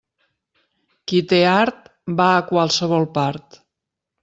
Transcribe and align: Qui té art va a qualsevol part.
Qui 1.11 1.19
té 1.33 1.41
art 1.51 1.85
va 2.23 2.27
a 2.39 2.41
qualsevol 2.51 3.09
part. 3.21 3.63